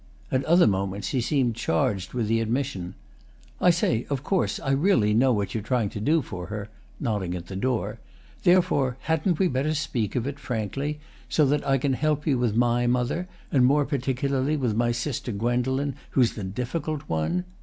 At 0.31 0.43
other 0.45 0.65
moments 0.65 1.09
he 1.09 1.21
seemed 1.21 1.53
charged 1.55 2.13
with 2.15 2.25
the 2.27 2.41
admission: 2.41 2.95
"I 3.61 3.69
say, 3.69 4.07
of 4.09 4.23
course 4.23 4.59
I 4.59 4.71
really 4.71 5.13
know 5.13 5.31
what 5.31 5.53
you're 5.53 5.61
trying 5.61 5.89
to 5.91 5.99
do 6.01 6.23
for 6.23 6.47
her," 6.47 6.69
nodding 6.99 7.35
at 7.35 7.45
the 7.45 7.55
door: 7.55 7.99
"therefore 8.41 8.97
hadn't 9.01 9.37
we 9.37 9.47
better 9.47 9.75
speak 9.75 10.15
of 10.15 10.25
it 10.25 10.39
frankly, 10.39 10.99
so 11.29 11.45
that 11.45 11.63
I 11.67 11.77
can 11.77 11.93
help 11.93 12.25
you 12.25 12.39
with 12.39 12.55
my 12.55 12.87
mother, 12.87 13.27
and 13.51 13.63
more 13.63 13.85
particularly 13.85 14.57
with 14.57 14.73
my 14.75 14.91
sister 14.91 15.31
Gwendolen, 15.31 15.93
who's 16.09 16.33
the 16.33 16.43
difficult 16.45 17.01
one? 17.03 17.45